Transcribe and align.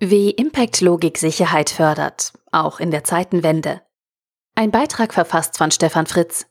Wie 0.00 0.30
Impact-Logik 0.30 1.18
Sicherheit 1.18 1.70
fördert, 1.70 2.32
auch 2.52 2.78
in 2.78 2.92
der 2.92 3.02
Zeitenwende. 3.02 3.82
Ein 4.54 4.70
Beitrag 4.70 5.12
verfasst 5.12 5.58
von 5.58 5.72
Stefan 5.72 6.06
Fritz. 6.06 6.46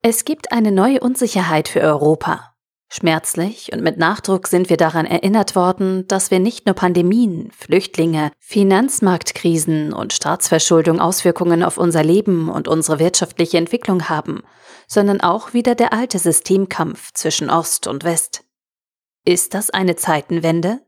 Es 0.00 0.24
gibt 0.24 0.52
eine 0.52 0.70
neue 0.70 1.00
Unsicherheit 1.00 1.66
für 1.66 1.80
Europa. 1.80 2.54
Schmerzlich 2.88 3.72
und 3.72 3.82
mit 3.82 3.98
Nachdruck 3.98 4.46
sind 4.46 4.70
wir 4.70 4.76
daran 4.76 5.06
erinnert 5.06 5.56
worden, 5.56 6.06
dass 6.06 6.30
wir 6.30 6.38
nicht 6.38 6.66
nur 6.66 6.76
Pandemien, 6.76 7.50
Flüchtlinge, 7.50 8.30
Finanzmarktkrisen 8.38 9.92
und 9.92 10.12
Staatsverschuldung 10.12 11.00
Auswirkungen 11.00 11.64
auf 11.64 11.78
unser 11.78 12.04
Leben 12.04 12.48
und 12.48 12.68
unsere 12.68 13.00
wirtschaftliche 13.00 13.58
Entwicklung 13.58 14.08
haben, 14.08 14.44
sondern 14.86 15.20
auch 15.20 15.52
wieder 15.52 15.74
der 15.74 15.92
alte 15.92 16.20
Systemkampf 16.20 17.12
zwischen 17.12 17.50
Ost 17.50 17.88
und 17.88 18.04
West. 18.04 18.44
Ist 19.24 19.54
das 19.54 19.70
eine 19.70 19.96
Zeitenwende? 19.96 20.85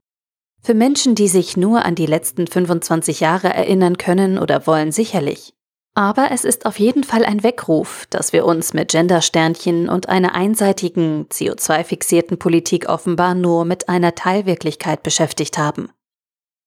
Für 0.60 0.74
Menschen, 0.74 1.14
die 1.14 1.28
sich 1.28 1.56
nur 1.56 1.84
an 1.84 1.94
die 1.94 2.06
letzten 2.06 2.46
25 2.46 3.20
Jahre 3.20 3.52
erinnern 3.52 3.96
können 3.96 4.38
oder 4.38 4.66
wollen, 4.66 4.92
sicherlich. 4.92 5.54
Aber 5.94 6.30
es 6.30 6.44
ist 6.44 6.64
auf 6.64 6.78
jeden 6.78 7.02
Fall 7.02 7.24
ein 7.24 7.42
Weckruf, 7.42 8.06
dass 8.10 8.32
wir 8.32 8.44
uns 8.44 8.72
mit 8.72 8.92
Gendersternchen 8.92 9.88
und 9.88 10.08
einer 10.08 10.34
einseitigen, 10.34 11.26
CO2-fixierten 11.28 12.38
Politik 12.38 12.88
offenbar 12.88 13.34
nur 13.34 13.64
mit 13.64 13.88
einer 13.88 14.14
Teilwirklichkeit 14.14 15.02
beschäftigt 15.02 15.58
haben. 15.58 15.90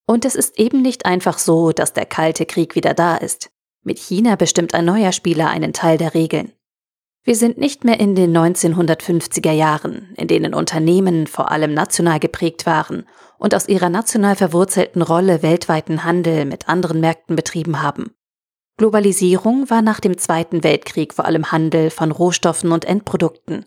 Und 0.06 0.26
es 0.26 0.36
ist 0.36 0.60
eben 0.60 0.82
nicht 0.82 1.06
einfach 1.06 1.38
so, 1.38 1.72
dass 1.72 1.94
der 1.94 2.06
Kalte 2.06 2.46
Krieg 2.46 2.76
wieder 2.76 2.94
da 2.94 3.16
ist. 3.16 3.52
Mit 3.84 4.00
China 4.00 4.36
bestimmt 4.36 4.74
ein 4.74 4.84
neuer 4.86 5.14
Spieler 5.14 5.50
einen 5.50 5.72
Teil 5.72 5.98
der 5.98 6.14
Regeln. 6.14 6.52
Wir 7.24 7.36
sind 7.36 7.60
nicht 7.60 7.84
mehr 7.84 8.00
in 8.00 8.16
den 8.16 8.36
1950er 8.36 9.52
Jahren, 9.52 10.14
in 10.18 10.28
denen 10.28 10.56
Unternehmen 10.56 11.28
vor 11.28 11.52
allem 11.52 11.74
national 11.74 12.20
geprägt 12.20 12.66
waren 12.66 13.06
und 13.38 13.54
aus 13.54 13.68
ihrer 13.68 13.90
national 13.90 14.36
verwurzelten 14.36 15.04
Rolle 15.04 15.44
weltweiten 15.44 16.04
Handel 16.04 16.46
mit 16.46 16.68
anderen 16.68 17.00
Märkten 17.00 17.36
betrieben 17.36 17.84
haben. 17.84 18.12
Globalisierung 18.78 19.70
war 19.70 19.84
nach 19.84 20.00
dem 20.00 20.18
Zweiten 20.18 20.64
Weltkrieg 20.64 21.14
vor 21.14 21.26
allem 21.26 21.52
Handel 21.52 21.92
von 21.92 22.12
Rohstoffen 22.12 22.72
und 22.72 22.86
Endprodukten. 22.86 23.66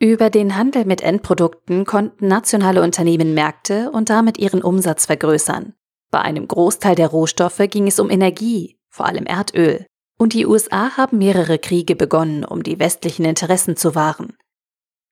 Über 0.00 0.28
den 0.28 0.56
Handel 0.56 0.84
mit 0.84 1.00
Endprodukten 1.00 1.84
konnten 1.84 2.26
nationale 2.26 2.82
Unternehmen 2.82 3.34
Märkte 3.34 3.92
und 3.92 4.10
damit 4.10 4.38
ihren 4.38 4.62
Umsatz 4.62 5.06
vergrößern. 5.06 5.74
Bei 6.10 6.20
einem 6.20 6.48
Großteil 6.48 6.96
der 6.96 7.08
Rohstoffe 7.08 7.62
ging 7.70 7.86
es 7.86 8.00
um 8.00 8.10
Energie, 8.10 8.80
vor 8.90 9.06
allem 9.06 9.26
Erdöl, 9.26 9.86
und 10.18 10.32
die 10.32 10.46
USA 10.46 10.96
haben 10.96 11.18
mehrere 11.18 11.58
Kriege 11.58 11.96
begonnen, 11.96 12.44
um 12.44 12.62
die 12.62 12.78
westlichen 12.78 13.24
Interessen 13.24 13.76
zu 13.76 13.94
wahren. 13.94 14.36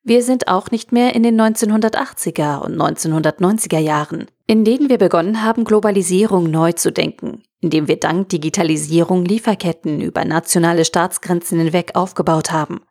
Wir 0.07 0.23
sind 0.23 0.49
auch 0.49 0.71
nicht 0.71 0.93
mehr 0.93 1.15
in 1.15 1.23
den 1.23 1.41
1980er 1.41 2.59
und 2.59 2.77
1990er 2.77 3.79
Jahren, 3.79 4.27
in 4.47 4.65
denen 4.65 4.91
wir 4.91 4.99
begonnen 4.99 5.43
haben, 5.43 5.65
Globalisierung 5.65 6.51
neu 6.51 6.73
zu 6.73 6.93
denken, 6.93 7.43
indem 7.61 7.89
wir 7.89 7.99
dank 7.99 8.29
Digitalisierung 8.29 9.25
Lieferketten 9.25 10.03
über 10.03 10.27
nationale 10.27 10.85
Staatsgrenzen 10.85 11.59
hinweg 11.59 11.93
aufgebaut 11.95 12.53
haben. 12.53 12.83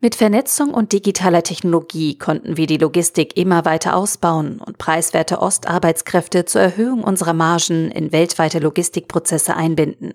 Mit 0.00 0.14
Vernetzung 0.14 0.74
und 0.74 0.92
digitaler 0.92 1.42
Technologie 1.42 2.18
konnten 2.18 2.56
wir 2.56 2.66
die 2.66 2.76
Logistik 2.76 3.36
immer 3.36 3.64
weiter 3.64 3.96
ausbauen 3.96 4.60
und 4.60 4.78
preiswerte 4.78 5.40
Ostarbeitskräfte 5.40 6.44
zur 6.44 6.60
Erhöhung 6.60 7.02
unserer 7.02 7.32
Margen 7.32 7.90
in 7.90 8.12
weltweite 8.12 8.60
Logistikprozesse 8.60 9.56
einbinden. 9.56 10.14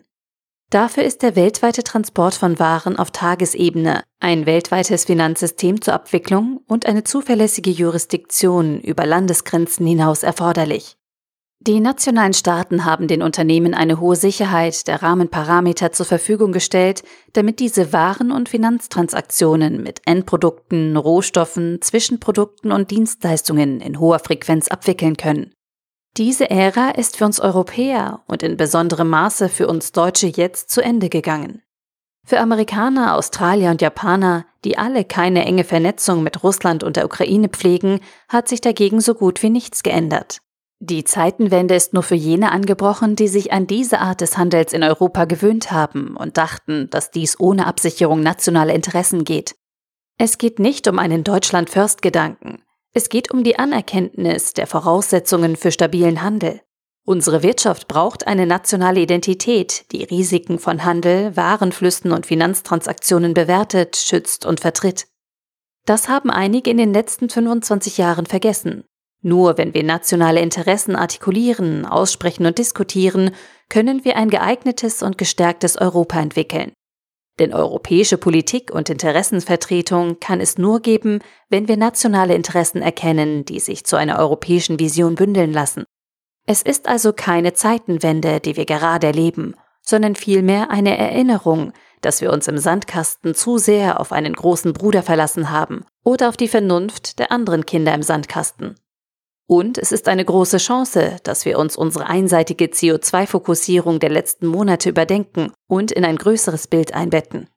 Dafür 0.70 1.04
ist 1.04 1.24
der 1.24 1.36
weltweite 1.36 1.84
Transport 1.84 2.36
von 2.36 2.60
Waren 2.60 3.00
auf 3.00 3.10
Tagesebene, 3.10 4.04
ein 4.20 4.46
weltweites 4.46 5.06
Finanzsystem 5.06 5.82
zur 5.82 5.96
Abwicklung 5.96 6.62
und 6.68 6.86
eine 6.86 7.04
zuverlässige 7.04 7.72
Jurisdiktion 7.72 8.80
über 8.80 9.08
Landesgrenzen 9.08 9.88
hinaus 9.88 10.22
erforderlich. 10.22 10.96
Die 11.62 11.80
nationalen 11.80 12.34
Staaten 12.34 12.86
haben 12.86 13.08
den 13.08 13.24
Unternehmen 13.24 13.74
eine 13.74 14.00
hohe 14.00 14.16
Sicherheit 14.16 14.88
der 14.88 15.02
Rahmenparameter 15.02 15.92
zur 15.92 16.06
Verfügung 16.06 16.52
gestellt, 16.52 17.04
damit 17.34 17.60
diese 17.60 17.92
Waren- 17.92 18.32
und 18.32 18.48
Finanztransaktionen 18.48 19.82
mit 19.82 20.02
Endprodukten, 20.06 20.96
Rohstoffen, 20.96 21.82
Zwischenprodukten 21.82 22.72
und 22.72 22.92
Dienstleistungen 22.92 23.82
in 23.82 24.00
hoher 24.00 24.20
Frequenz 24.20 24.68
abwickeln 24.68 25.18
können. 25.18 25.52
Diese 26.18 26.50
Ära 26.50 26.90
ist 26.90 27.18
für 27.18 27.26
uns 27.26 27.40
Europäer 27.40 28.24
und 28.28 28.44
in 28.44 28.58
besonderem 28.58 29.10
Maße 29.10 29.50
für 29.50 29.68
uns 29.68 29.92
Deutsche 29.92 30.28
jetzt 30.28 30.70
zu 30.70 30.82
Ende 30.82 31.10
gegangen. 31.10 31.62
Für 32.26 32.40
Amerikaner, 32.40 33.16
Australier 33.16 33.72
und 33.72 33.82
Japaner, 33.82 34.46
die 34.64 34.78
alle 34.78 35.04
keine 35.06 35.46
enge 35.46 35.64
Vernetzung 35.64 36.22
mit 36.22 36.44
Russland 36.44 36.84
und 36.84 36.96
der 36.96 37.06
Ukraine 37.06 37.50
pflegen, 37.50 38.02
hat 38.28 38.48
sich 38.48 38.62
dagegen 38.62 39.02
so 39.02 39.16
gut 39.16 39.42
wie 39.42 39.50
nichts 39.50 39.82
geändert. 39.84 40.40
Die 40.82 41.04
Zeitenwende 41.04 41.76
ist 41.76 41.94
nur 41.94 42.04
für 42.04 42.16
jene 42.16 42.52
angebrochen, 42.52 43.16
die 43.16 43.28
sich 43.28 43.52
an 43.52 43.68
diese 43.68 44.00
Art 44.00 44.22
des 44.22 44.38
Handels 44.38 44.72
in 44.74 44.84
Europa 44.84 45.26
gewöhnt 45.26 45.72
haben 45.72 46.16
und 46.16 46.38
dachten, 46.38 46.90
dass 46.90 47.12
dies 47.12 47.40
ohne 47.40 47.68
Absicherung 47.68 48.22
nationaler 48.22 48.74
Interessen 48.74 49.24
geht. 49.26 49.56
Es 50.18 50.38
geht 50.38 50.60
nicht 50.60 50.88
um 50.88 51.00
einen 51.00 51.24
Deutschland-First-Gedanken. 51.24 52.62
Es 52.94 53.10
geht 53.10 53.32
um 53.32 53.44
die 53.44 53.60
Anerkenntnis 53.60 54.54
der 54.54 54.66
Voraussetzungen 54.66 55.56
für 55.56 55.72
stabilen 55.72 56.24
Handel. 56.24 56.62
Unsere 57.06 57.44
Wirtschaft 57.44 57.88
braucht 57.88 58.28
eine 58.28 58.46
nationale 58.46 59.00
Identität, 59.00 59.92
die 59.92 60.04
Risiken 60.04 60.60
von 60.60 60.84
Handel, 60.84 61.36
Warenflüssen 61.36 62.12
und 62.12 62.26
Finanztransaktionen 62.26 63.34
bewertet, 63.34 63.96
schützt 63.96 64.46
und 64.46 64.60
vertritt. 64.60 65.08
Das 65.86 66.10
haben 66.10 66.30
einige 66.30 66.70
in 66.70 66.78
den 66.78 66.94
letzten 66.94 67.30
25 67.30 67.98
Jahren 67.98 68.26
vergessen. 68.26 68.84
Nur 69.22 69.58
wenn 69.58 69.74
wir 69.74 69.84
nationale 69.84 70.40
Interessen 70.40 70.96
artikulieren, 70.96 71.86
aussprechen 71.86 72.46
und 72.46 72.58
diskutieren, 72.58 73.32
können 73.70 74.06
wir 74.06 74.16
ein 74.16 74.30
geeignetes 74.30 75.04
und 75.04 75.18
gestärktes 75.18 75.78
Europa 75.78 76.20
entwickeln. 76.20 76.72
Denn 77.40 77.54
europäische 77.54 78.18
Politik 78.18 78.70
und 78.72 78.90
Interessenvertretung 78.90 80.20
kann 80.20 80.42
es 80.42 80.58
nur 80.58 80.82
geben, 80.82 81.20
wenn 81.50 81.68
wir 81.68 81.78
nationale 81.78 82.36
Interessen 82.36 82.82
erkennen, 82.82 83.46
die 83.46 83.60
sich 83.60 83.86
zu 83.86 83.96
einer 83.96 84.20
europäischen 84.20 84.80
Vision 84.80 85.16
bündeln 85.16 85.54
lassen. 85.54 85.86
Es 86.46 86.62
ist 86.62 86.88
also 86.88 87.14
keine 87.14 87.54
Zeitenwende, 87.54 88.40
die 88.40 88.58
wir 88.58 88.66
gerade 88.66 89.08
erleben, 89.08 89.56
sondern 89.82 90.16
vielmehr 90.16 90.70
eine 90.70 90.98
Erinnerung, 90.98 91.72
dass 92.02 92.22
wir 92.22 92.32
uns 92.34 92.48
im 92.48 92.58
Sandkasten 92.58 93.36
zu 93.36 93.58
sehr 93.58 94.00
auf 94.00 94.12
einen 94.12 94.34
großen 94.34 94.74
Bruder 94.74 95.04
verlassen 95.04 95.50
haben 95.50 95.86
oder 96.04 96.30
auf 96.30 96.38
die 96.38 96.48
Vernunft 96.48 97.20
der 97.20 97.32
anderen 97.32 97.66
Kinder 97.66 97.94
im 97.94 98.04
Sandkasten. 98.04 98.76
Und 99.52 99.80
es 99.80 99.92
ist 99.92 100.08
eine 100.08 100.24
große 100.24 100.58
Chance, 100.58 101.18
dass 101.24 101.44
wir 101.44 101.58
uns 101.58 101.76
unsere 101.76 102.06
einseitige 102.06 102.66
CO2-Fokussierung 102.66 103.98
der 103.98 104.12
letzten 104.12 104.46
Monate 104.46 104.90
überdenken 104.90 105.52
und 105.68 105.92
in 105.92 106.06
ein 106.06 106.18
größeres 106.18 106.68
Bild 106.68 106.94
einbetten. 106.94 107.50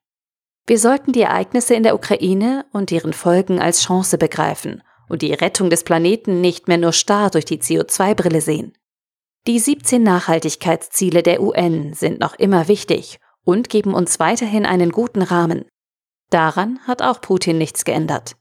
Wir 0.66 0.78
sollten 0.78 1.12
die 1.12 1.20
Ereignisse 1.20 1.74
in 1.74 1.82
der 1.82 1.94
Ukraine 1.94 2.64
und 2.72 2.90
deren 2.90 3.12
Folgen 3.12 3.60
als 3.60 3.82
Chance 3.82 4.16
begreifen 4.16 4.82
und 5.10 5.20
die 5.20 5.34
Rettung 5.34 5.68
des 5.68 5.84
Planeten 5.84 6.40
nicht 6.40 6.66
mehr 6.66 6.78
nur 6.78 6.94
starr 6.94 7.28
durch 7.28 7.44
die 7.44 7.60
CO2-Brille 7.60 8.40
sehen. 8.40 8.72
Die 9.46 9.58
17 9.58 10.02
Nachhaltigkeitsziele 10.02 11.22
der 11.22 11.42
UN 11.42 11.92
sind 11.92 12.20
noch 12.20 12.36
immer 12.36 12.68
wichtig 12.68 13.18
und 13.44 13.68
geben 13.68 13.92
uns 13.92 14.18
weiterhin 14.18 14.64
einen 14.64 14.92
guten 14.92 15.20
Rahmen. 15.20 15.66
Daran 16.30 16.78
hat 16.86 17.02
auch 17.02 17.20
Putin 17.20 17.58
nichts 17.58 17.84
geändert. 17.84 18.36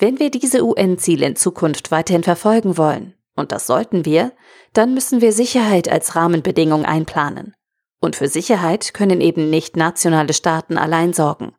Wenn 0.00 0.18
wir 0.18 0.30
diese 0.30 0.64
UN-Ziele 0.64 1.26
in 1.26 1.36
Zukunft 1.36 1.90
weiterhin 1.90 2.22
verfolgen 2.22 2.78
wollen, 2.78 3.14
und 3.36 3.52
das 3.52 3.66
sollten 3.66 4.06
wir, 4.06 4.32
dann 4.72 4.94
müssen 4.94 5.20
wir 5.20 5.32
Sicherheit 5.32 5.90
als 5.90 6.16
Rahmenbedingung 6.16 6.86
einplanen. 6.86 7.54
Und 8.00 8.16
für 8.16 8.28
Sicherheit 8.28 8.94
können 8.94 9.20
eben 9.20 9.50
nicht 9.50 9.76
nationale 9.76 10.32
Staaten 10.32 10.78
allein 10.78 11.12
sorgen. 11.12 11.54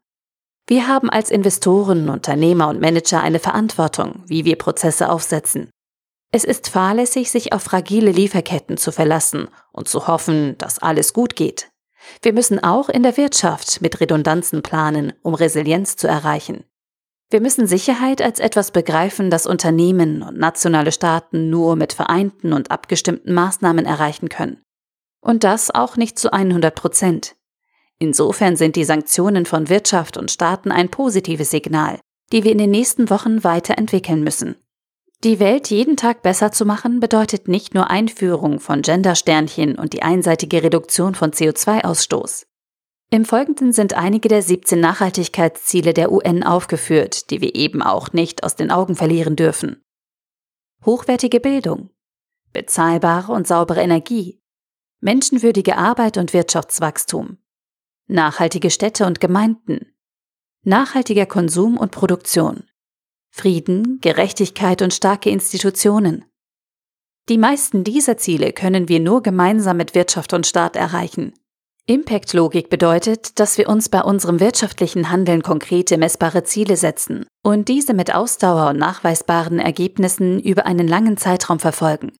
Wir 0.65 0.87
haben 0.87 1.11
als 1.11 1.29
Investoren, 1.29 2.09
Unternehmer 2.09 2.67
und 2.69 2.81
Manager 2.81 3.21
eine 3.21 3.37
Verantwortung, 3.37 4.23
wie 4.25 4.43
wir 4.43 4.55
Prozesse 4.55 5.09
aufsetzen. 5.09 5.69
Es 6.31 6.43
ist 6.43 6.67
fahrlässig, 6.67 7.29
sich 7.29 7.53
auf 7.53 7.61
fragile 7.61 8.11
Lieferketten 8.11 8.77
zu 8.77 8.91
verlassen 8.91 9.49
und 9.71 9.87
zu 9.87 10.07
hoffen, 10.07 10.57
dass 10.57 10.79
alles 10.79 11.13
gut 11.13 11.35
geht. 11.35 11.69
Wir 12.23 12.33
müssen 12.33 12.63
auch 12.63 12.89
in 12.89 13.03
der 13.03 13.17
Wirtschaft 13.17 13.81
mit 13.81 13.99
Redundanzen 13.99 14.63
planen, 14.63 15.13
um 15.21 15.35
Resilienz 15.35 15.95
zu 15.95 16.07
erreichen. 16.07 16.63
Wir 17.31 17.39
müssen 17.39 17.65
Sicherheit 17.65 18.21
als 18.21 18.41
etwas 18.41 18.71
begreifen, 18.71 19.29
das 19.29 19.47
Unternehmen 19.47 20.21
und 20.21 20.37
nationale 20.37 20.91
Staaten 20.91 21.49
nur 21.49 21.77
mit 21.77 21.93
vereinten 21.93 22.51
und 22.51 22.71
abgestimmten 22.71 23.33
Maßnahmen 23.33 23.85
erreichen 23.85 24.27
können. 24.27 24.61
Und 25.21 25.45
das 25.45 25.71
auch 25.73 25.95
nicht 25.95 26.19
zu 26.19 26.33
100 26.33 26.75
Prozent. 26.75 27.35
Insofern 27.99 28.57
sind 28.57 28.75
die 28.75 28.83
Sanktionen 28.83 29.45
von 29.45 29.69
Wirtschaft 29.69 30.17
und 30.17 30.29
Staaten 30.29 30.71
ein 30.71 30.89
positives 30.89 31.51
Signal, 31.51 31.99
die 32.33 32.43
wir 32.43 32.51
in 32.51 32.57
den 32.57 32.71
nächsten 32.71 33.09
Wochen 33.09 33.45
weiterentwickeln 33.45 34.23
müssen. 34.23 34.57
Die 35.23 35.39
Welt 35.39 35.69
jeden 35.69 35.95
Tag 35.95 36.23
besser 36.23 36.51
zu 36.51 36.65
machen 36.65 36.99
bedeutet 36.99 37.47
nicht 37.47 37.73
nur 37.73 37.89
Einführung 37.89 38.59
von 38.59 38.81
Gendersternchen 38.81 39.77
und 39.77 39.93
die 39.93 40.01
einseitige 40.01 40.63
Reduktion 40.63 41.15
von 41.15 41.31
CO2-Ausstoß. 41.31 42.47
Im 43.13 43.25
Folgenden 43.25 43.73
sind 43.73 43.93
einige 43.93 44.29
der 44.29 44.41
17 44.41 44.79
Nachhaltigkeitsziele 44.79 45.93
der 45.93 46.13
UN 46.13 46.43
aufgeführt, 46.43 47.29
die 47.29 47.41
wir 47.41 47.55
eben 47.55 47.81
auch 47.81 48.13
nicht 48.13 48.45
aus 48.45 48.55
den 48.55 48.71
Augen 48.71 48.95
verlieren 48.95 49.35
dürfen. 49.35 49.83
Hochwertige 50.85 51.41
Bildung, 51.41 51.89
bezahlbare 52.53 53.33
und 53.33 53.47
saubere 53.47 53.81
Energie, 53.81 54.41
menschenwürdige 55.01 55.75
Arbeit 55.75 56.15
und 56.17 56.31
Wirtschaftswachstum, 56.31 57.37
nachhaltige 58.07 58.71
Städte 58.71 59.05
und 59.05 59.19
Gemeinden, 59.19 59.93
nachhaltiger 60.63 61.25
Konsum 61.25 61.77
und 61.77 61.91
Produktion, 61.91 62.63
Frieden, 63.29 63.99
Gerechtigkeit 63.99 64.81
und 64.81 64.93
starke 64.93 65.29
Institutionen. 65.29 66.23
Die 67.27 67.37
meisten 67.37 67.83
dieser 67.83 68.15
Ziele 68.15 68.53
können 68.53 68.87
wir 68.87 69.01
nur 69.01 69.21
gemeinsam 69.21 69.75
mit 69.75 69.95
Wirtschaft 69.95 70.31
und 70.31 70.47
Staat 70.47 70.77
erreichen. 70.77 71.33
Impact-Logik 71.87 72.69
bedeutet, 72.69 73.39
dass 73.39 73.57
wir 73.57 73.67
uns 73.67 73.89
bei 73.89 74.01
unserem 74.01 74.39
wirtschaftlichen 74.39 75.09
Handeln 75.09 75.41
konkrete 75.41 75.97
messbare 75.97 76.43
Ziele 76.43 76.77
setzen 76.77 77.25
und 77.43 77.67
diese 77.67 77.93
mit 77.93 78.13
Ausdauer 78.13 78.69
und 78.69 78.77
nachweisbaren 78.77 79.59
Ergebnissen 79.59 80.39
über 80.39 80.65
einen 80.65 80.87
langen 80.87 81.17
Zeitraum 81.17 81.59
verfolgen. 81.59 82.11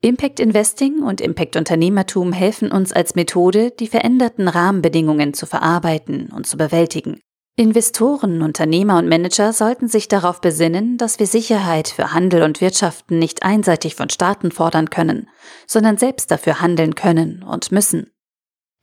Impact 0.00 0.40
Investing 0.40 1.02
und 1.02 1.20
Impact 1.20 1.56
Unternehmertum 1.56 2.32
helfen 2.32 2.70
uns 2.72 2.92
als 2.92 3.14
Methode, 3.14 3.70
die 3.70 3.86
veränderten 3.86 4.48
Rahmenbedingungen 4.48 5.32
zu 5.32 5.46
verarbeiten 5.46 6.30
und 6.34 6.46
zu 6.46 6.56
bewältigen. 6.56 7.20
Investoren, 7.56 8.42
Unternehmer 8.42 8.98
und 8.98 9.08
Manager 9.08 9.52
sollten 9.52 9.86
sich 9.86 10.08
darauf 10.08 10.40
besinnen, 10.40 10.98
dass 10.98 11.20
wir 11.20 11.26
Sicherheit 11.26 11.88
für 11.88 12.12
Handel 12.12 12.42
und 12.42 12.60
Wirtschaften 12.60 13.18
nicht 13.18 13.44
einseitig 13.44 13.94
von 13.94 14.10
Staaten 14.10 14.50
fordern 14.50 14.90
können, 14.90 15.28
sondern 15.66 15.96
selbst 15.96 16.30
dafür 16.30 16.60
handeln 16.60 16.96
können 16.96 17.44
und 17.44 17.70
müssen. 17.70 18.10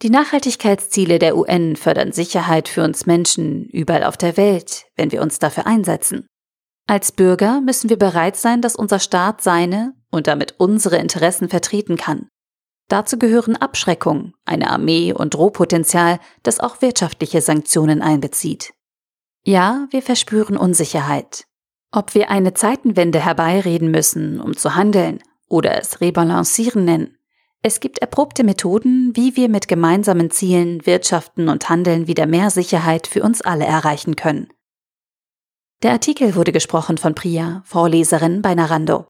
Die 0.01 0.09
Nachhaltigkeitsziele 0.09 1.19
der 1.19 1.37
UN 1.37 1.75
fördern 1.75 2.11
Sicherheit 2.11 2.67
für 2.67 2.83
uns 2.83 3.05
Menschen 3.05 3.65
überall 3.69 4.03
auf 4.03 4.17
der 4.17 4.35
Welt, 4.35 4.85
wenn 4.95 5.11
wir 5.11 5.21
uns 5.21 5.37
dafür 5.37 5.67
einsetzen. 5.67 6.25
Als 6.87 7.11
Bürger 7.11 7.61
müssen 7.61 7.89
wir 7.89 7.97
bereit 7.97 8.35
sein, 8.35 8.61
dass 8.61 8.75
unser 8.75 8.99
Staat 8.99 9.41
seine 9.41 9.93
und 10.09 10.25
damit 10.25 10.55
unsere 10.57 10.97
Interessen 10.97 11.49
vertreten 11.49 11.97
kann. 11.97 12.27
Dazu 12.87 13.19
gehören 13.19 13.55
Abschreckung, 13.55 14.33
eine 14.43 14.71
Armee 14.71 15.13
und 15.13 15.35
Drohpotenzial, 15.35 16.19
das 16.43 16.59
auch 16.59 16.81
wirtschaftliche 16.81 17.41
Sanktionen 17.41 18.01
einbezieht. 18.01 18.73
Ja, 19.45 19.87
wir 19.91 20.01
verspüren 20.01 20.57
Unsicherheit. 20.57 21.45
Ob 21.91 22.15
wir 22.15 22.29
eine 22.31 22.53
Zeitenwende 22.53 23.23
herbeireden 23.23 23.91
müssen, 23.91 24.41
um 24.41 24.57
zu 24.57 24.75
handeln, 24.75 25.19
oder 25.47 25.77
es 25.77 26.01
Rebalancieren 26.01 26.85
nennen, 26.85 27.17
es 27.63 27.79
gibt 27.79 27.99
erprobte 27.99 28.43
Methoden, 28.43 29.15
wie 29.15 29.35
wir 29.35 29.47
mit 29.47 29.67
gemeinsamen 29.67 30.31
Zielen, 30.31 30.83
Wirtschaften 30.85 31.47
und 31.47 31.69
Handeln 31.69 32.07
wieder 32.07 32.25
mehr 32.25 32.49
Sicherheit 32.49 33.05
für 33.05 33.21
uns 33.21 33.41
alle 33.41 33.65
erreichen 33.65 34.15
können. 34.15 34.47
Der 35.83 35.91
Artikel 35.91 36.35
wurde 36.35 36.51
gesprochen 36.51 36.97
von 36.97 37.13
Priya, 37.13 37.61
Vorleserin 37.65 38.41
bei 38.41 38.55
Narando. 38.55 39.07